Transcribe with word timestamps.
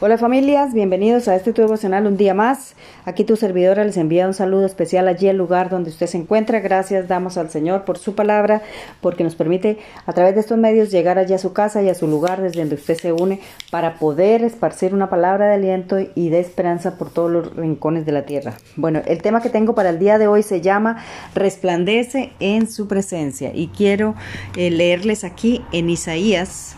Hola 0.00 0.18
familias, 0.18 0.74
bienvenidos 0.74 1.28
a 1.28 1.36
este 1.36 1.52
tu 1.52 1.62
devocional 1.62 2.08
un 2.08 2.16
día 2.16 2.34
más. 2.34 2.74
Aquí 3.04 3.22
tu 3.22 3.36
servidora 3.36 3.84
les 3.84 3.96
envía 3.96 4.26
un 4.26 4.34
saludo 4.34 4.66
especial 4.66 5.06
allí 5.06 5.28
el 5.28 5.36
lugar 5.36 5.70
donde 5.70 5.90
usted 5.90 6.08
se 6.08 6.18
encuentra. 6.18 6.58
Gracias 6.58 7.06
damos 7.06 7.38
al 7.38 7.48
Señor 7.48 7.84
por 7.84 7.96
su 7.96 8.16
palabra, 8.16 8.60
porque 9.00 9.22
nos 9.22 9.36
permite 9.36 9.78
a 10.04 10.12
través 10.12 10.34
de 10.34 10.40
estos 10.40 10.58
medios 10.58 10.90
llegar 10.90 11.16
allí 11.16 11.32
a 11.32 11.38
su 11.38 11.52
casa 11.52 11.80
y 11.80 11.90
a 11.90 11.94
su 11.94 12.08
lugar 12.08 12.42
desde 12.42 12.58
donde 12.58 12.74
usted 12.74 12.96
se 12.96 13.12
une 13.12 13.38
para 13.70 13.94
poder 13.94 14.42
esparcir 14.42 14.94
una 14.94 15.08
palabra 15.08 15.46
de 15.46 15.54
aliento 15.54 15.96
y 16.16 16.28
de 16.28 16.40
esperanza 16.40 16.98
por 16.98 17.10
todos 17.10 17.30
los 17.30 17.54
rincones 17.54 18.04
de 18.04 18.12
la 18.12 18.26
tierra. 18.26 18.54
Bueno, 18.74 19.00
el 19.06 19.22
tema 19.22 19.42
que 19.42 19.48
tengo 19.48 19.76
para 19.76 19.90
el 19.90 20.00
día 20.00 20.18
de 20.18 20.26
hoy 20.26 20.42
se 20.42 20.60
llama 20.60 21.04
Resplandece 21.36 22.32
en 22.40 22.68
su 22.68 22.88
presencia 22.88 23.52
y 23.54 23.68
quiero 23.68 24.16
eh, 24.56 24.72
leerles 24.72 25.22
aquí 25.22 25.64
en 25.70 25.88
Isaías 25.88 26.74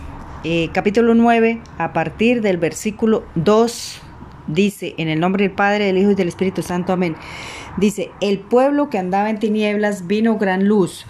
eh, 0.48 0.70
capítulo 0.72 1.12
9, 1.16 1.60
a 1.76 1.92
partir 1.92 2.40
del 2.40 2.56
versículo 2.56 3.24
2, 3.34 4.00
dice, 4.46 4.94
en 4.96 5.08
el 5.08 5.18
nombre 5.18 5.42
del 5.42 5.50
Padre, 5.50 5.86
del 5.86 5.98
Hijo 5.98 6.12
y 6.12 6.14
del 6.14 6.28
Espíritu 6.28 6.62
Santo, 6.62 6.92
amén. 6.92 7.16
Dice, 7.78 8.12
el 8.20 8.38
pueblo 8.38 8.88
que 8.88 8.98
andaba 8.98 9.28
en 9.28 9.40
tinieblas 9.40 10.06
vino 10.06 10.38
gran 10.38 10.68
luz. 10.68 11.04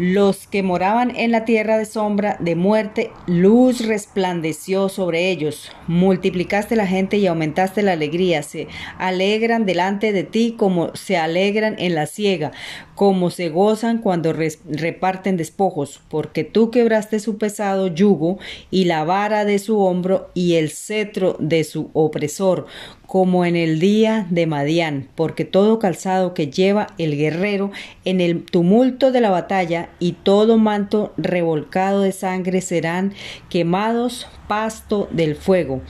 Los 0.00 0.46
que 0.46 0.62
moraban 0.62 1.16
en 1.16 1.32
la 1.32 1.44
tierra 1.44 1.76
de 1.76 1.84
sombra, 1.84 2.36
de 2.38 2.54
muerte, 2.54 3.10
luz 3.26 3.84
resplandeció 3.84 4.88
sobre 4.88 5.28
ellos. 5.28 5.72
Multiplicaste 5.88 6.76
la 6.76 6.86
gente 6.86 7.16
y 7.16 7.26
aumentaste 7.26 7.82
la 7.82 7.94
alegría. 7.94 8.44
Se 8.44 8.68
alegran 8.96 9.66
delante 9.66 10.12
de 10.12 10.22
ti 10.22 10.54
como 10.56 10.94
se 10.94 11.16
alegran 11.16 11.74
en 11.80 11.96
la 11.96 12.06
siega, 12.06 12.52
como 12.94 13.30
se 13.30 13.48
gozan 13.48 13.98
cuando 13.98 14.32
reparten 14.32 15.36
despojos, 15.36 16.00
porque 16.08 16.44
tú 16.44 16.70
quebraste 16.70 17.18
su 17.18 17.36
pesado 17.36 17.88
yugo 17.88 18.38
y 18.70 18.84
la 18.84 19.02
vara 19.02 19.44
de 19.44 19.58
su 19.58 19.80
hombro 19.80 20.30
y 20.32 20.54
el 20.54 20.70
cetro 20.70 21.36
de 21.40 21.64
su 21.64 21.90
opresor, 21.92 22.66
como 23.08 23.46
en 23.46 23.56
el 23.56 23.80
día 23.80 24.26
de 24.28 24.46
Madián, 24.46 25.08
porque 25.14 25.46
todo 25.46 25.78
calzado 25.78 26.34
que 26.34 26.48
lleva 26.48 26.88
el 26.98 27.16
guerrero 27.16 27.70
en 28.04 28.20
el 28.20 28.44
tumulto 28.44 29.12
de 29.12 29.22
la 29.22 29.30
batalla 29.30 29.88
y 29.98 30.12
todo 30.12 30.58
manto 30.58 31.14
revolcado 31.16 32.02
de 32.02 32.12
sangre 32.12 32.60
serán 32.60 33.14
quemados 33.48 34.28
pasto 34.46 35.08
del 35.10 35.36
fuego. 35.36 35.80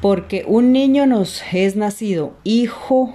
Porque 0.00 0.46
un 0.48 0.72
niño 0.72 1.06
nos 1.06 1.42
es 1.52 1.76
nacido, 1.76 2.32
hijo 2.44 3.14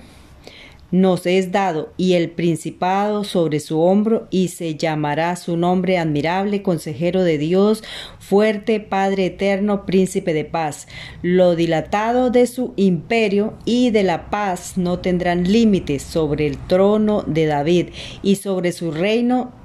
nos 0.91 1.25
es 1.25 1.51
dado 1.51 1.93
y 1.97 2.13
el 2.13 2.31
principado 2.31 3.23
sobre 3.23 3.59
su 3.59 3.81
hombro 3.81 4.27
y 4.29 4.49
se 4.49 4.75
llamará 4.75 5.35
su 5.35 5.57
nombre 5.57 5.97
admirable, 5.97 6.61
consejero 6.61 7.23
de 7.23 7.37
Dios, 7.37 7.83
fuerte, 8.19 8.79
Padre 8.79 9.27
eterno, 9.27 9.85
príncipe 9.85 10.33
de 10.33 10.45
paz. 10.45 10.87
Lo 11.21 11.55
dilatado 11.55 12.29
de 12.29 12.47
su 12.47 12.73
imperio 12.75 13.53
y 13.65 13.91
de 13.91 14.03
la 14.03 14.29
paz 14.29 14.77
no 14.77 14.99
tendrán 14.99 15.51
límites 15.51 16.03
sobre 16.03 16.47
el 16.47 16.57
trono 16.57 17.23
de 17.27 17.45
David 17.45 17.89
y 18.23 18.35
sobre 18.35 18.71
su 18.71 18.91
reino 18.91 19.58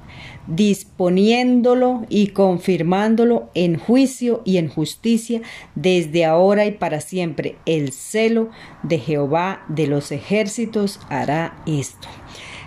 disponiéndolo 0.47 2.05
y 2.09 2.27
confirmándolo 2.27 3.49
en 3.53 3.77
juicio 3.77 4.41
y 4.45 4.57
en 4.57 4.69
justicia 4.69 5.41
desde 5.75 6.25
ahora 6.25 6.65
y 6.65 6.71
para 6.71 7.01
siempre. 7.01 7.55
El 7.65 7.91
celo 7.91 8.49
de 8.83 8.99
Jehová 8.99 9.63
de 9.67 9.87
los 9.87 10.11
ejércitos 10.11 10.99
hará 11.09 11.55
esto 11.65 12.07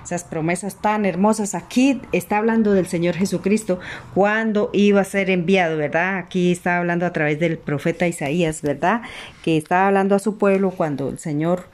esas 0.08 0.24
promesas 0.24 0.76
tan 0.76 1.04
hermosas. 1.04 1.54
Aquí 1.54 2.00
está 2.12 2.38
hablando 2.38 2.72
del 2.72 2.86
Señor 2.86 3.14
Jesucristo 3.14 3.78
cuando 4.14 4.70
iba 4.72 5.02
a 5.02 5.04
ser 5.04 5.28
enviado, 5.28 5.76
¿verdad? 5.76 6.16
Aquí 6.16 6.50
está 6.50 6.78
hablando 6.78 7.04
a 7.04 7.12
través 7.12 7.38
del 7.38 7.58
profeta 7.58 8.08
Isaías, 8.08 8.62
¿verdad? 8.62 9.02
Que 9.44 9.58
está 9.58 9.86
hablando 9.86 10.14
a 10.14 10.18
su 10.18 10.38
pueblo 10.38 10.70
cuando 10.70 11.10
el 11.10 11.18
Señor 11.18 11.66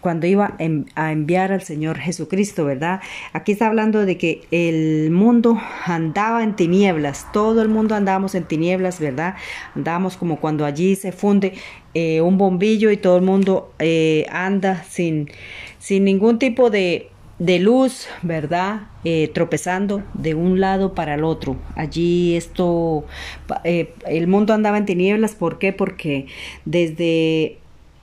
cuando 0.00 0.26
iba 0.26 0.56
a 0.94 1.12
enviar 1.12 1.52
al 1.52 1.62
Señor 1.62 1.98
Jesucristo, 1.98 2.64
¿verdad? 2.64 3.00
Aquí 3.32 3.52
está 3.52 3.66
hablando 3.66 4.04
de 4.06 4.16
que 4.16 4.42
el 4.50 5.10
mundo 5.10 5.60
andaba 5.84 6.42
en 6.42 6.56
tinieblas, 6.56 7.26
todo 7.32 7.62
el 7.62 7.68
mundo 7.68 7.94
andábamos 7.94 8.34
en 8.34 8.44
tinieblas, 8.44 9.00
¿verdad? 9.00 9.34
Andábamos 9.74 10.16
como 10.16 10.40
cuando 10.40 10.64
allí 10.64 10.96
se 10.96 11.12
funde 11.12 11.54
eh, 11.94 12.20
un 12.20 12.38
bombillo 12.38 12.90
y 12.90 12.96
todo 12.96 13.16
el 13.16 13.22
mundo 13.22 13.72
eh, 13.78 14.26
anda 14.30 14.84
sin, 14.84 15.28
sin 15.78 16.04
ningún 16.04 16.38
tipo 16.38 16.70
de, 16.70 17.10
de 17.38 17.58
luz, 17.58 18.08
¿verdad? 18.22 18.88
Eh, 19.04 19.30
tropezando 19.32 20.02
de 20.14 20.34
un 20.34 20.60
lado 20.60 20.94
para 20.94 21.14
el 21.14 21.24
otro. 21.24 21.56
Allí 21.74 22.36
esto, 22.36 23.04
el 23.64 24.26
mundo 24.28 24.54
andaba 24.54 24.78
en 24.78 24.86
tinieblas, 24.86 25.34
¿por 25.34 25.58
qué? 25.58 25.72
Porque 25.72 26.26
desde 26.64 27.59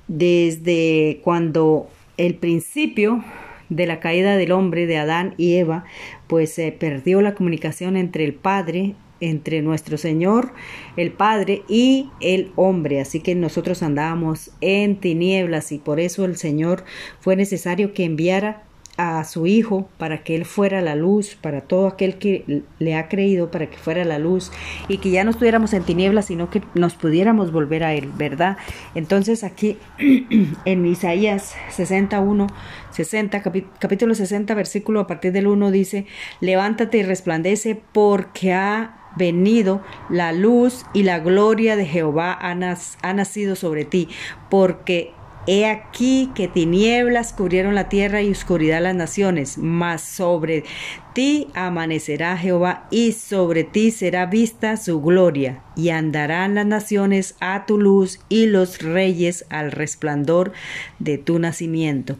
desde 0.07 1.19
cuando 1.23 1.89
el 2.17 2.35
principio 2.35 3.23
de 3.69 3.85
la 3.85 3.99
caída 3.99 4.37
del 4.37 4.51
hombre, 4.51 4.87
de 4.87 4.97
Adán 4.97 5.33
y 5.37 5.55
Eva, 5.55 5.85
pues 6.27 6.53
se 6.53 6.71
perdió 6.71 7.21
la 7.21 7.35
comunicación 7.35 7.97
entre 7.97 8.23
el 8.23 8.33
Padre, 8.33 8.95
entre 9.19 9.61
nuestro 9.61 9.97
Señor, 9.97 10.53
el 10.95 11.11
Padre 11.11 11.63
y 11.67 12.09
el 12.21 12.51
hombre. 12.55 13.01
Así 13.01 13.19
que 13.19 13.35
nosotros 13.35 13.83
andábamos 13.83 14.51
en 14.61 14.97
tinieblas 14.97 15.71
y 15.71 15.79
por 15.79 15.99
eso 15.99 16.25
el 16.25 16.37
Señor 16.37 16.85
fue 17.19 17.35
necesario 17.35 17.93
que 17.93 18.05
enviara 18.05 18.63
a 18.97 19.23
su 19.23 19.47
Hijo 19.47 19.87
para 19.97 20.23
que 20.23 20.35
Él 20.35 20.45
fuera 20.45 20.81
la 20.81 20.95
luz, 20.95 21.35
para 21.39 21.61
todo 21.61 21.87
aquel 21.87 22.17
que 22.17 22.63
le 22.79 22.95
ha 22.95 23.07
creído, 23.07 23.51
para 23.51 23.69
que 23.69 23.77
fuera 23.77 24.03
la 24.03 24.19
luz 24.19 24.51
y 24.87 24.97
que 24.97 25.11
ya 25.11 25.23
no 25.23 25.31
estuviéramos 25.31 25.73
en 25.73 25.83
tinieblas, 25.83 26.25
sino 26.25 26.49
que 26.49 26.61
nos 26.73 26.95
pudiéramos 26.95 27.51
volver 27.51 27.83
a 27.83 27.93
Él, 27.93 28.11
¿verdad? 28.17 28.57
Entonces 28.95 29.43
aquí 29.43 29.77
en 30.65 30.85
Isaías 30.85 31.55
61, 31.69 32.47
60, 32.91 33.43
capítulo 33.79 34.15
60, 34.15 34.53
versículo 34.55 35.01
a 35.01 35.07
partir 35.07 35.31
del 35.31 35.47
1 35.47 35.71
dice, 35.71 36.07
levántate 36.41 36.97
y 36.97 37.03
resplandece 37.03 37.79
porque 37.93 38.53
ha 38.53 38.97
venido 39.17 39.81
la 40.09 40.31
luz 40.31 40.85
y 40.93 41.03
la 41.03 41.19
gloria 41.19 41.75
de 41.75 41.85
Jehová 41.85 42.37
ha, 42.39 43.13
nacido 43.13 43.55
sobre 43.55 43.85
ti, 43.85 44.07
porque 44.49 45.11
He 45.47 45.65
aquí 45.65 46.29
que 46.35 46.49
tinieblas 46.49 47.31
cubrieron 47.31 47.73
la 47.73 47.87
tierra 47.87 48.21
y 48.21 48.29
oscuridad 48.29 48.81
las 48.81 48.95
naciones, 48.95 49.57
mas 49.57 50.01
sobre 50.01 50.65
ti 51.13 51.47
amanecerá 51.55 52.37
Jehová 52.37 52.87
y 52.91 53.13
sobre 53.13 53.63
ti 53.63 53.91
será 53.91 54.25
vista 54.25 54.75
su 54.75 55.01
gloria 55.01 55.63
y 55.77 55.89
andarán 55.89 56.55
las 56.55 56.65
naciones 56.65 57.35
a 57.39 57.65
tu 57.65 57.79
luz 57.79 58.19
y 58.27 58.47
los 58.47 58.81
reyes 58.81 59.45
al 59.49 59.71
resplandor 59.71 60.51
de 60.99 61.17
tu 61.17 61.39
nacimiento. 61.39 62.17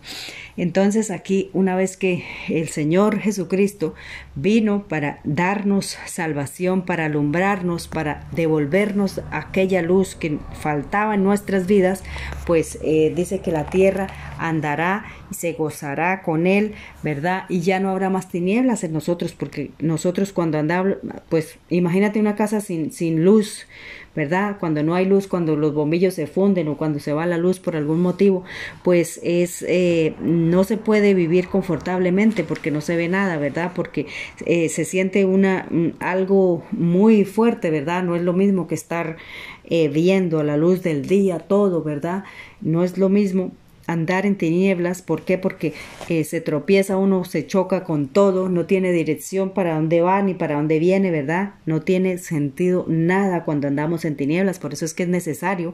Entonces 0.58 1.12
aquí, 1.12 1.50
una 1.54 1.76
vez 1.76 1.98
que 1.98 2.24
el 2.50 2.70
Señor 2.70 3.20
Jesucristo 3.20 3.94
vino 4.36 4.88
para 4.88 5.20
darnos 5.24 5.98
salvación, 6.06 6.84
para 6.84 7.06
alumbrarnos, 7.06 7.88
para 7.88 8.28
devolvernos 8.32 9.22
aquella 9.32 9.82
luz 9.82 10.16
que 10.16 10.40
faltaba 10.60 11.16
en 11.16 11.24
nuestras 11.24 11.68
vidas, 11.68 12.04
pues 12.46 12.80
eh, 12.84 13.14
dice 13.16 13.40
que 13.40 13.52
la 13.52 13.68
tierra 13.70 14.08
andará 14.40 15.06
y 15.30 15.36
se 15.36 15.54
gozará 15.54 16.22
con 16.24 16.48
él, 16.48 16.74
¿verdad? 17.04 17.44
Y 17.50 17.62
ya 17.62 17.80
no 17.80 17.90
habrá 17.90 18.10
más 18.10 18.30
tinieblas 18.30 18.84
en 18.84 18.94
nosotros, 18.94 19.34
porque 19.34 19.72
nosotros 19.80 20.34
cuando 20.34 20.58
andamos, 20.58 20.98
pues 21.30 21.60
imagínate 21.70 22.20
una 22.20 22.36
casa 22.36 22.62
sin, 22.62 22.92
sin 22.92 23.24
luz, 23.24 23.47
¿verdad? 24.18 24.58
Cuando 24.60 24.82
no 24.82 24.96
hay 24.96 25.06
luz, 25.06 25.28
cuando 25.28 25.56
los 25.56 25.76
bombillos 25.76 26.16
se 26.16 26.26
funden 26.26 26.68
o 26.70 26.76
cuando 26.76 26.98
se 26.98 27.14
va 27.14 27.28
la 27.28 27.38
luz 27.38 27.60
por 27.60 27.76
algún 27.76 28.02
motivo, 28.02 28.44
pues 28.84 29.20
es, 29.22 29.64
eh, 29.68 30.16
no 30.20 30.64
se 30.64 30.78
puede 30.78 31.14
vivir 31.14 31.50
confortablemente 31.50 32.44
porque 32.44 32.72
no 32.72 32.82
se 32.82 32.96
ve 32.96 33.10
nada, 33.10 33.38
¿verdad? 33.38 33.74
Porque 33.76 34.08
eh, 34.48 34.70
se 34.70 34.86
siente 34.86 35.26
una, 35.26 35.68
algo 36.00 36.64
muy 36.72 37.26
fuerte, 37.26 37.70
¿verdad? 37.70 38.04
No 38.04 38.16
es 38.16 38.24
lo 38.24 38.34
mismo 38.34 38.68
que 38.68 38.74
estar 38.74 39.18
eh, 39.66 39.88
viendo 39.88 40.40
a 40.40 40.44
la 40.44 40.58
luz 40.58 40.82
del 40.82 41.08
día 41.08 41.38
todo, 41.38 41.84
¿verdad? 41.84 42.24
No 42.60 42.84
es 42.84 42.98
lo 42.98 43.10
mismo 43.10 43.52
andar 43.88 44.26
en 44.26 44.38
tinieblas. 44.38 45.02
¿Por 45.02 45.24
qué? 45.24 45.38
Porque 45.38 45.74
eh, 46.10 46.24
se 46.24 46.42
tropieza 46.42 46.98
uno, 46.98 47.24
se 47.24 47.48
choca 47.48 47.84
con 47.84 48.08
todo, 48.08 48.50
no 48.50 48.66
tiene 48.66 48.92
dirección 48.92 49.52
para 49.52 49.76
dónde 49.76 50.02
va 50.02 50.22
ni 50.22 50.34
para 50.34 50.56
dónde 50.56 50.80
viene, 50.80 51.10
¿verdad? 51.10 51.56
No 51.66 51.82
tiene 51.82 52.18
sentido 52.18 52.86
nada 52.88 53.44
cuando 53.46 53.68
andamos 53.68 54.06
en 54.06 54.16
tinieblas. 54.16 54.60
Por 54.60 54.74
eso 54.74 54.86
es 54.86 54.94
que 54.94 55.04
es 55.04 55.10
necesario 55.10 55.74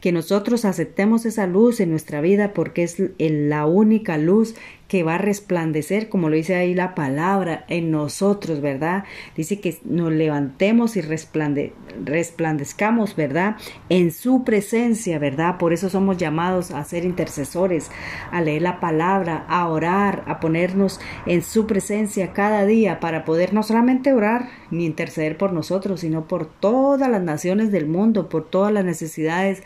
que 0.00 0.12
nosotros 0.12 0.64
aceptemos 0.64 1.26
esa 1.26 1.46
luz 1.46 1.80
en 1.80 1.90
nuestra 1.90 2.20
vida 2.20 2.54
porque 2.54 2.84
es 2.84 2.96
la 3.18 3.66
única 3.66 4.16
luz 4.16 4.54
que 4.88 5.02
va 5.02 5.16
a 5.16 5.18
resplandecer, 5.18 6.08
como 6.08 6.30
lo 6.30 6.36
dice 6.36 6.54
ahí 6.54 6.74
la 6.74 6.94
palabra, 6.94 7.64
en 7.68 7.90
nosotros, 7.90 8.62
¿verdad? 8.62 9.04
Dice 9.36 9.60
que 9.60 9.76
nos 9.84 10.10
levantemos 10.10 10.96
y 10.96 11.02
resplande, 11.02 11.74
resplandezcamos, 12.02 13.14
¿verdad? 13.14 13.56
En 13.90 14.10
su 14.10 14.44
presencia, 14.44 15.18
¿verdad? 15.18 15.58
Por 15.58 15.74
eso 15.74 15.90
somos 15.90 16.16
llamados 16.16 16.70
a 16.70 16.82
ser 16.84 17.04
intercesores, 17.04 17.90
a 18.32 18.40
leer 18.40 18.62
la 18.62 18.80
palabra, 18.80 19.44
a 19.48 19.68
orar, 19.68 20.24
a 20.26 20.40
ponernos 20.40 21.00
en 21.26 21.42
su 21.42 21.66
presencia 21.66 22.32
cada 22.32 22.64
día 22.64 22.98
para 22.98 23.26
poder 23.26 23.52
no 23.52 23.62
solamente 23.62 24.14
orar 24.14 24.48
ni 24.70 24.86
interceder 24.86 25.36
por 25.36 25.52
nosotros, 25.52 26.00
sino 26.00 26.26
por 26.26 26.46
todas 26.46 27.10
las 27.10 27.22
naciones 27.22 27.70
del 27.70 27.86
mundo, 27.86 28.30
por 28.30 28.48
todas 28.48 28.72
las 28.72 28.86
necesidades 28.86 29.62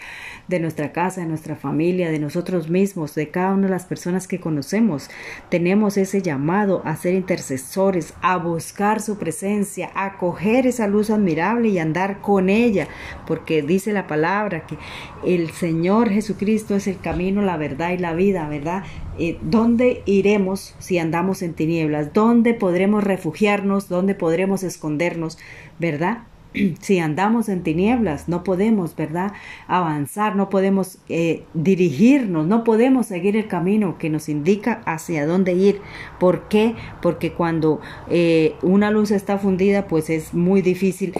de 0.48 0.58
nuestra 0.58 0.92
casa, 0.92 1.20
de 1.20 1.28
nuestra 1.28 1.54
familia, 1.54 2.10
de 2.10 2.18
nosotros 2.18 2.68
mismos, 2.68 3.14
de 3.14 3.30
cada 3.30 3.54
una 3.54 3.66
de 3.66 3.72
las 3.72 3.84
personas 3.84 4.26
que 4.26 4.40
conocemos. 4.40 5.10
Tenemos 5.48 5.96
ese 5.96 6.22
llamado 6.22 6.82
a 6.84 6.96
ser 6.96 7.14
intercesores, 7.14 8.14
a 8.22 8.36
buscar 8.36 9.00
su 9.00 9.18
presencia, 9.18 9.90
a 9.94 10.16
coger 10.18 10.66
esa 10.66 10.86
luz 10.86 11.10
admirable 11.10 11.68
y 11.68 11.78
andar 11.78 12.20
con 12.20 12.48
ella, 12.48 12.88
porque 13.26 13.62
dice 13.62 13.92
la 13.92 14.06
palabra 14.06 14.66
que 14.66 14.78
el 15.24 15.50
Señor 15.50 16.10
Jesucristo 16.10 16.74
es 16.74 16.86
el 16.86 16.98
camino, 16.98 17.42
la 17.42 17.56
verdad 17.56 17.92
y 17.92 17.98
la 17.98 18.14
vida, 18.14 18.48
¿verdad? 18.48 18.84
Eh, 19.18 19.38
¿Dónde 19.42 20.02
iremos 20.06 20.74
si 20.78 20.98
andamos 20.98 21.42
en 21.42 21.54
tinieblas? 21.54 22.12
¿Dónde 22.12 22.54
podremos 22.54 23.04
refugiarnos? 23.04 23.88
¿Dónde 23.88 24.14
podremos 24.14 24.62
escondernos? 24.62 25.38
¿Verdad? 25.78 26.24
si 26.80 26.98
andamos 26.98 27.48
en 27.48 27.62
tinieblas, 27.62 28.28
no 28.28 28.44
podemos, 28.44 28.96
¿verdad? 28.96 29.32
Avanzar, 29.66 30.36
no 30.36 30.48
podemos 30.48 30.98
eh, 31.08 31.44
dirigirnos, 31.54 32.46
no 32.46 32.64
podemos 32.64 33.06
seguir 33.06 33.36
el 33.36 33.48
camino 33.48 33.98
que 33.98 34.10
nos 34.10 34.28
indica 34.28 34.82
hacia 34.84 35.26
dónde 35.26 35.52
ir. 35.52 35.80
¿Por 36.18 36.48
qué? 36.48 36.74
Porque 37.00 37.32
cuando 37.32 37.80
eh, 38.10 38.54
una 38.62 38.90
luz 38.90 39.10
está 39.10 39.38
fundida, 39.38 39.86
pues 39.86 40.10
es 40.10 40.34
muy 40.34 40.62
difícil 40.62 41.14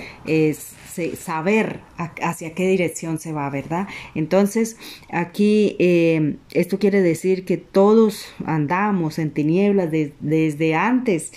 saber 1.17 1.81
hacia 1.97 2.55
qué 2.55 2.67
dirección 2.67 3.19
se 3.19 3.33
va, 3.33 3.49
¿verdad? 3.51 3.89
Entonces, 4.15 4.77
aquí 5.11 5.77
eh, 5.79 6.37
esto 6.51 6.79
quiere 6.79 7.03
decir 7.03 7.45
que 7.45 7.57
todos 7.57 8.33
andamos 8.45 9.19
en 9.19 9.31
tinieblas 9.31 9.91
desde 9.91 10.75
antes 10.75 11.33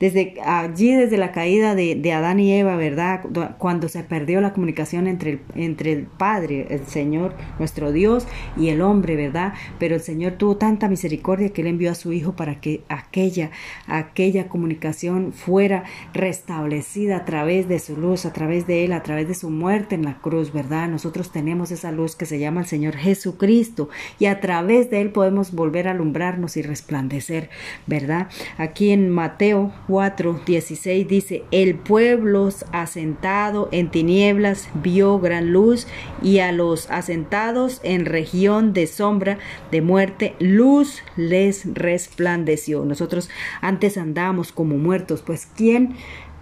desde 0.00 0.40
allí, 0.44 0.94
desde 0.94 1.16
la 1.16 1.32
caída 1.32 1.74
de, 1.74 2.12
Adán 2.12 2.40
y 2.40 2.52
Eva, 2.52 2.76
¿verdad? 2.76 3.20
Cuando 3.58 3.88
se 3.88 4.02
perdió 4.04 4.40
la 4.40 4.52
comunicación 4.52 5.06
entre 5.06 5.32
el, 5.32 5.40
entre 5.54 5.92
el 5.92 6.06
Padre, 6.06 6.66
el 6.70 6.86
Señor, 6.86 7.34
nuestro 7.58 7.92
Dios 7.92 8.26
y 8.56 8.68
el 8.68 8.80
hombre, 8.80 9.16
¿verdad? 9.16 9.54
Pero 9.78 9.96
el 9.96 10.00
Señor 10.00 10.34
tuvo 10.34 10.56
tanta 10.56 10.88
misericordia 10.88 11.50
que 11.50 11.62
Él 11.62 11.66
envió 11.66 11.90
a 11.90 11.94
su 11.94 12.12
Hijo 12.12 12.34
para 12.36 12.60
que 12.60 12.82
aquella, 12.88 13.50
aquella 13.86 14.48
comunicación 14.48 15.32
fuera 15.32 15.84
restablecida 16.14 17.18
a 17.18 17.24
través 17.24 17.68
de 17.68 17.78
su 17.78 17.96
luz, 17.96 18.24
a 18.24 18.32
través 18.32 18.66
de 18.66 18.84
Él, 18.84 18.92
a 18.98 19.02
través 19.02 19.28
de 19.28 19.34
su 19.34 19.50
muerte 19.50 19.94
en 19.94 20.04
la 20.04 20.18
cruz, 20.18 20.52
¿verdad? 20.52 20.88
Nosotros 20.88 21.30
tenemos 21.30 21.70
esa 21.70 21.92
luz 21.92 22.16
que 22.16 22.26
se 22.26 22.38
llama 22.38 22.60
el 22.60 22.66
Señor 22.66 22.96
Jesucristo 22.96 23.88
y 24.18 24.26
a 24.26 24.40
través 24.40 24.90
de 24.90 25.00
Él 25.00 25.10
podemos 25.10 25.52
volver 25.52 25.88
a 25.88 25.92
alumbrarnos 25.92 26.56
y 26.56 26.62
resplandecer, 26.62 27.50
¿verdad? 27.86 28.28
Aquí 28.56 28.90
en 28.90 29.08
Mateo 29.08 29.72
4, 29.86 30.40
16 30.44 31.08
dice, 31.08 31.44
el 31.50 31.76
pueblo 31.76 32.48
asentado 32.72 33.68
en 33.72 33.90
tinieblas 33.90 34.68
vio 34.74 35.18
gran 35.18 35.52
luz 35.52 35.86
y 36.22 36.38
a 36.38 36.52
los 36.52 36.90
asentados 36.90 37.80
en 37.82 38.04
región 38.04 38.72
de 38.72 38.86
sombra 38.86 39.38
de 39.70 39.80
muerte, 39.82 40.34
luz 40.38 41.02
les 41.16 41.72
resplandeció. 41.74 42.84
Nosotros 42.84 43.30
antes 43.60 43.96
andábamos 43.96 44.52
como 44.52 44.76
muertos, 44.76 45.22
pues 45.22 45.46
¿quién 45.56 45.94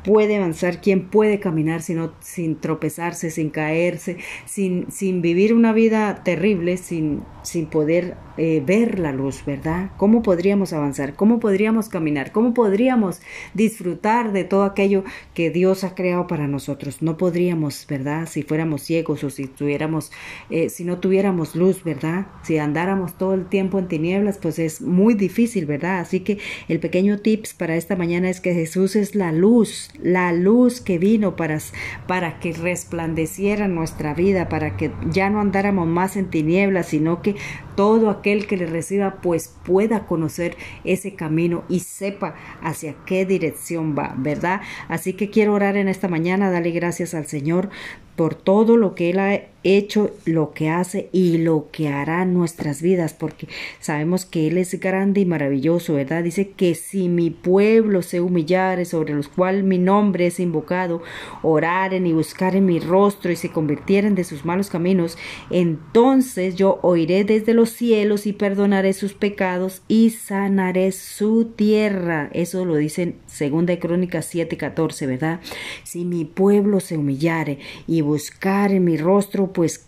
puede 0.07 0.37
avanzar, 0.37 0.81
quién 0.81 1.09
puede 1.09 1.41
caminar 1.41 1.83
sino, 1.83 2.13
sin 2.21 2.57
tropezarse, 2.61 3.31
sin 3.31 3.51
caerse, 3.51 4.19
sin, 4.47 4.91
sin 4.91 5.21
vivir 5.21 5.53
una 5.53 5.73
vida 5.73 6.23
terrible, 6.23 6.77
sin, 6.77 7.23
sin 7.43 7.67
poder 7.67 8.17
eh, 8.39 8.63
ver 8.65 8.99
la 8.99 9.13
luz, 9.13 9.45
¿verdad? 9.47 9.91
¿Cómo 9.97 10.23
podríamos 10.23 10.73
avanzar? 10.73 11.15
¿Cómo 11.15 11.41
podríamos 11.41 11.89
caminar? 11.89 12.33
¿Cómo 12.33 12.53
podríamos 12.53 13.21
disfrutar 13.55 14.33
de 14.33 14.45
todo 14.45 14.65
aquello 14.65 15.05
que 15.33 15.51
Dios 15.51 15.85
ha 15.85 15.95
creado 15.95 16.27
para 16.27 16.47
nosotros? 16.47 17.03
No 17.03 17.17
podríamos, 17.17 17.87
¿verdad? 17.89 18.29
Si 18.29 18.43
fuéramos 18.43 18.83
ciegos 18.83 19.25
o 19.25 19.31
si 19.31 19.47
tuviéramos, 19.47 20.13
eh, 20.51 20.69
si 20.69 20.85
no 20.85 20.99
tuviéramos 20.99 21.57
luz, 21.57 21.83
¿verdad? 21.83 22.27
Si 22.43 22.59
andáramos 22.59 23.17
todo 23.17 23.35
el 23.35 23.47
tiempo 23.47 23.79
en 23.79 23.89
tinieblas, 23.89 24.39
pues 24.39 24.59
es 24.59 24.83
muy 24.83 25.15
difícil, 25.15 25.65
¿verdad? 25.67 26.01
Así 26.01 26.21
que 26.21 26.39
el 26.69 26.79
pequeño 26.79 27.19
tips 27.19 27.55
para 27.55 27.77
esta 27.77 27.97
mañana 27.97 28.29
es 28.29 28.41
que 28.41 28.53
Jesús 28.55 28.97
es 28.97 29.15
la 29.15 29.33
luz, 29.33 29.91
la 30.03 30.33
luz 30.33 30.81
que 30.81 30.99
vino 30.99 31.37
para, 31.37 31.59
para 32.07 32.39
que 32.39 32.53
resplandeciera 32.53 33.69
nuestra 33.69 34.15
vida, 34.15 34.49
para 34.49 34.77
que 34.77 34.93
ya 35.11 35.31
no 35.31 35.41
andáramos 35.41 35.87
más 35.87 36.17
en 36.17 36.31
tinieblas, 36.31 36.87
sino 36.87 37.23
que 37.23 37.37
todo 37.77 38.11
aquel 38.11 38.47
que 38.47 38.57
le 38.57 38.67
reciba 38.67 39.19
pues 39.23 39.55
pueda 39.65 40.07
conocer 40.07 40.57
ese 40.85 41.15
camino 41.15 41.65
y 41.69 41.81
sepa 41.81 42.35
hacia 42.63 42.95
qué 43.07 43.25
dirección 43.25 43.97
va, 43.97 44.15
¿verdad? 44.19 44.61
Así 44.89 45.13
que 45.13 45.31
quiero 45.31 45.55
orar 45.55 45.77
en 45.77 45.89
esta 45.89 46.09
mañana, 46.09 46.51
darle 46.51 46.71
gracias 46.73 47.15
al 47.15 47.27
Señor 47.27 47.69
por 48.17 48.35
todo 48.35 48.79
lo 48.79 48.95
que 48.95 49.11
Él 49.11 49.19
ha 49.19 49.41
hecho, 49.63 50.11
lo 50.25 50.53
que 50.53 50.71
hace 50.71 51.09
y 51.13 51.39
lo 51.39 51.69
que 51.71 51.89
hará 51.89 52.25
nuestras 52.25 52.81
vidas, 52.81 53.13
porque 53.13 53.47
sabemos 53.79 54.25
que 54.25 54.47
Él 54.47 54.57
es 54.59 54.79
grande 54.81 55.21
y 55.21 55.27
maravilloso, 55.27 55.95
¿verdad? 55.95 56.23
Dice 56.25 56.51
que 56.51 56.75
si 56.75 57.09
mi 57.09 57.31
pueblo 57.31 58.03
se 58.03 58.21
humillare, 58.21 58.85
sobre 58.87 59.15
los 59.15 59.29
cuales 59.29 59.65
mi 59.65 59.79
nombre 59.79 60.29
es 60.29 60.41
invocado, 60.41 61.03
oraren 61.43 62.07
y 62.07 62.13
buscaren 62.13 62.65
mi 62.65 62.79
rostro 62.79 63.31
y 63.31 63.37
se 63.37 63.51
convirtieren 63.51 64.15
de 64.15 64.25
sus 64.25 64.45
malos 64.45 64.71
caminos, 64.71 65.19
entonces 65.51 66.55
yo 66.55 66.79
oiré 66.83 67.25
desde 67.25 67.53
los 67.53 67.66
cielos 67.71 68.27
y 68.27 68.33
perdonaré 68.33 68.93
sus 68.93 69.15
pecados 69.15 69.83
y 69.89 70.11
sanaré 70.11 70.93
su 70.93 71.45
tierra. 71.45 72.31
Eso 72.33 72.65
lo 72.65 72.77
dicen 72.77 73.17
segunda 73.27 73.73
de 73.73 73.79
Crónicas 73.79 74.33
7:14, 74.35 75.07
¿verdad? 75.07 75.41
Si 75.85 76.05
mi 76.05 76.25
pueblo 76.25 76.81
se 76.81 76.97
humillare 76.97 77.59
y 77.87 78.01
buscar 78.01 78.73
en 78.73 78.85
mi 78.85 78.97
rostro, 78.97 79.53
pues 79.53 79.87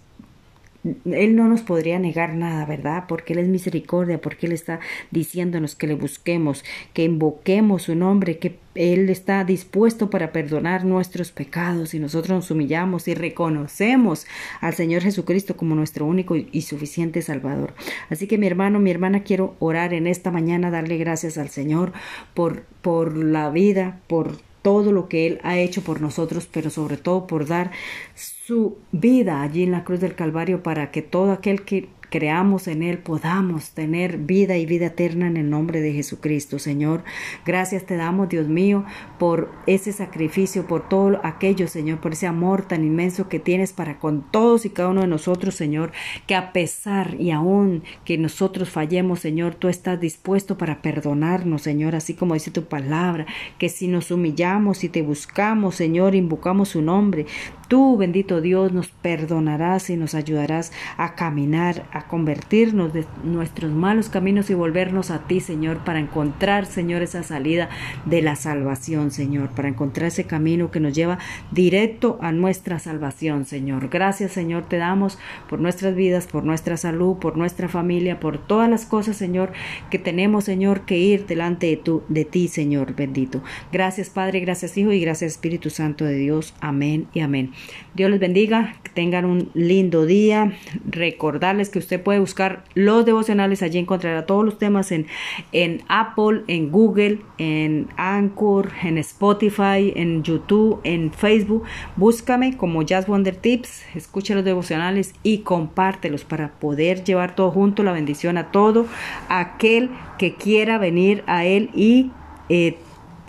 él 0.84 1.34
no 1.34 1.48
nos 1.48 1.62
podría 1.62 1.98
negar 1.98 2.34
nada, 2.34 2.64
¿verdad? 2.64 3.04
Porque 3.08 3.32
Él 3.32 3.40
es 3.40 3.48
misericordia, 3.48 4.20
porque 4.20 4.46
Él 4.46 4.52
está 4.52 4.78
diciéndonos 5.10 5.75
que 5.75 5.88
le 5.88 5.94
busquemos, 5.94 6.64
que 6.92 7.02
invoquemos 7.02 7.82
su 7.82 7.96
nombre, 7.96 8.38
que 8.38 8.58
Él 8.76 9.10
está 9.10 9.42
dispuesto 9.44 10.08
para 10.08 10.30
perdonar 10.30 10.84
nuestros 10.84 11.32
pecados 11.32 11.94
y 11.94 11.98
nosotros 11.98 12.30
nos 12.30 12.50
humillamos 12.52 13.08
y 13.08 13.14
reconocemos 13.14 14.26
al 14.60 14.75
Señor 14.75 15.02
Jesucristo 15.02 15.56
como 15.56 15.75
nuestro 15.75 16.06
único 16.06 16.36
y 16.36 16.62
suficiente 16.62 17.22
Salvador. 17.22 17.75
Así 18.08 18.28
que 18.28 18.38
mi 18.38 18.46
hermano, 18.46 18.78
mi 18.78 18.92
hermana, 18.92 19.25
quiero 19.25 19.56
orar 19.58 19.92
en 19.94 20.06
esta 20.06 20.30
mañana, 20.30 20.70
darle 20.70 20.96
gracias 20.96 21.38
al 21.38 21.48
Señor 21.48 21.92
por, 22.34 22.62
por 22.82 23.16
la 23.16 23.50
vida, 23.50 23.98
por 24.06 24.48
todo 24.62 24.93
lo 24.93 25.08
que 25.08 25.26
Él 25.26 25.40
ha 25.43 25.58
hecho 25.58 25.82
por 25.82 26.00
nosotros, 26.00 26.49
pero 26.50 26.70
sobre 26.70 26.96
todo 26.96 27.26
por 27.26 27.46
dar 27.46 27.70
su 28.14 28.78
vida 28.93 29.43
allí 29.43 29.62
en 29.62 29.72
la 29.72 29.84
cruz 29.84 30.00
del 30.00 30.14
Calvario 30.14 30.62
para 30.62 30.90
que 30.90 31.02
todo 31.02 31.32
aquel 31.32 31.62
que 31.62 31.88
creamos 32.10 32.69
en 32.69 32.82
Él, 32.82 32.99
podamos 32.99 33.71
tener 33.71 34.18
vida 34.18 34.56
y 34.56 34.66
vida 34.66 34.87
eterna 34.87 35.26
en 35.26 35.37
el 35.37 35.50
nombre 35.50 35.80
de 35.80 35.92
Jesucristo, 35.92 36.59
Señor. 36.59 37.04
Gracias 37.44 37.85
te 37.85 37.97
damos, 37.97 38.28
Dios 38.28 38.49
mío, 38.49 38.85
por 39.18 39.50
ese 39.66 39.92
sacrificio, 39.92 40.66
por 40.66 40.88
todo 40.88 41.21
aquello, 41.23 41.68
Señor, 41.68 42.00
por 42.00 42.12
ese 42.12 42.26
amor 42.26 42.62
tan 42.62 42.85
inmenso 42.85 43.28
que 43.28 43.38
tienes 43.38 43.73
para 43.73 43.99
con 43.99 44.23
todos 44.30 44.64
y 44.64 44.71
cada 44.71 44.90
uno 44.90 45.02
de 45.02 45.06
nosotros, 45.06 45.54
Señor, 45.54 45.92
que 46.26 46.35
a 46.35 46.52
pesar 46.52 47.16
y 47.18 47.30
aún 47.30 47.83
que 48.04 48.18
nosotros 48.18 48.71
fallemos, 48.71 49.21
Señor, 49.21 49.54
tú 49.54 49.68
estás 49.68 50.00
dispuesto 50.00 50.59
para 50.59 50.83
perdonarnos, 50.83 51.62
Señor, 51.62 51.94
así 51.94 52.14
como 52.14 52.35
dice 52.35 52.50
tu 52.50 52.64
palabra, 52.64 53.26
que 53.59 53.68
si 53.68 53.88
nos 53.88 54.11
humillamos 54.11 54.85
y 54.85 54.88
te 54.88 55.02
buscamos, 55.02 55.75
Señor, 55.75 56.14
invocamos 56.14 56.71
su 56.71 56.83
nombre, 56.83 57.26
Tú, 57.68 57.98
bendito 57.98 58.40
Dios, 58.40 58.72
nos 58.72 58.88
perdonarás 58.88 59.90
y 59.90 59.96
nos 59.96 60.14
ayudarás 60.14 60.72
a 60.96 61.14
caminar, 61.14 61.84
a 61.92 62.06
convertirnos 62.06 62.94
de 62.94 63.04
nuestros 63.25 63.70
malos 63.70 64.08
caminos 64.08 64.48
y 64.48 64.54
volvernos 64.54 65.10
a 65.10 65.26
ti, 65.26 65.40
Señor, 65.40 65.84
para 65.84 66.00
encontrar, 66.00 66.64
Señor, 66.64 67.02
esa 67.02 67.22
salida 67.22 67.68
de 68.06 68.22
la 68.22 68.37
salvación, 68.37 69.10
Señor, 69.10 69.50
para 69.50 69.68
encontrar 69.68 70.08
ese 70.08 70.25
camino 70.25 70.70
que 70.70 70.80
nos 70.80 70.94
lleva 70.94 71.18
directo 71.50 72.18
a 72.22 72.32
nuestra 72.32 72.78
salvación, 72.78 73.44
Señor. 73.44 73.90
Gracias, 73.90 74.32
Señor, 74.32 74.64
te 74.64 74.78
damos 74.78 75.18
por 75.50 75.60
nuestras 75.60 75.94
vidas, 75.94 76.26
por 76.26 76.44
nuestra 76.44 76.78
salud, 76.78 77.18
por 77.18 77.37
nuestra 77.37 77.68
familia, 77.68 78.18
por 78.18 78.38
todas 78.38 78.70
las 78.70 78.87
cosas, 78.87 79.16
Señor, 79.16 79.52
que 79.90 79.98
tenemos, 79.98 80.44
Señor, 80.44 80.87
que 80.87 80.96
ir 80.96 81.26
delante 81.26 81.66
de, 81.66 82.00
de 82.08 82.25
ti, 82.25 82.48
Señor, 82.48 82.94
bendito. 82.94 83.42
Gracias, 83.70 84.08
Padre, 84.08 84.40
gracias, 84.40 84.78
Hijo, 84.78 84.92
y 84.92 85.00
gracias, 85.00 85.32
Espíritu 85.32 85.68
Santo 85.68 86.06
de 86.06 86.16
Dios. 86.16 86.54
Amén 86.60 87.08
y 87.12 87.20
amén. 87.20 87.52
Dios 87.95 88.11
les 88.11 88.21
bendiga, 88.21 88.77
que 88.83 88.91
tengan 88.91 89.25
un 89.25 89.50
lindo 89.55 90.07
día. 90.07 90.53
Recordarles 90.88 91.69
que 91.69 91.79
usted 91.79 92.03
puede 92.03 92.21
buscar 92.21 92.65
los 92.75 93.05
devocionales, 93.05 93.62
allí 93.62 93.79
encontrará 93.79 94.27
todos 94.27 94.45
los 94.45 94.59
temas 94.59 94.93
en, 94.93 95.07
en 95.53 95.83
Apple, 95.88 96.43
en 96.47 96.71
Google, 96.71 97.19
en 97.38 97.88
Anchor, 97.97 98.71
en 98.83 98.99
Spotify, 98.99 99.93
en 99.97 100.23
YouTube, 100.23 100.81
en 100.85 101.12
Facebook. 101.12 101.65
Búscame 101.97 102.57
como 102.57 102.83
Jazz 102.83 103.07
Wonder 103.07 103.37
Tips, 103.37 103.85
escucha 103.95 104.35
los 104.35 104.45
devocionales 104.45 105.15
y 105.23 105.38
compártelos 105.38 106.25
para 106.25 106.53
poder 106.53 107.05
llevar 107.05 107.35
todo 107.35 107.50
junto, 107.50 107.83
la 107.83 107.93
bendición 107.93 108.38
a 108.38 108.50
todo 108.50 108.87
aquel 109.29 109.91
que 110.19 110.35
quiera 110.35 110.79
venir 110.79 111.25
a 111.27 111.45
él 111.45 111.71
y 111.75 112.11
eh, 112.49 112.79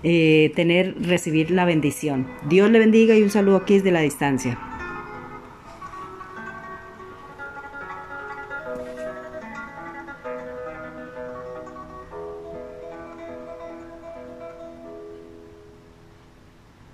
eh, 0.03 0.51
tener, 0.55 0.95
recibir 1.01 1.51
la 1.51 1.65
bendición. 1.65 2.27
Dios 2.47 2.69
le 2.69 2.79
bendiga 2.79 3.15
y 3.15 3.23
un 3.23 3.29
saludo 3.29 3.57
aquí 3.57 3.75
desde 3.75 3.91
la 3.91 4.01
distancia. 4.01 4.68